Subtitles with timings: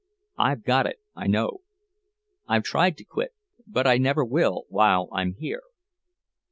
[0.39, 1.59] I've got it, I know;
[2.47, 3.35] I've tried to quit,
[3.67, 5.61] but I never will while I'm here."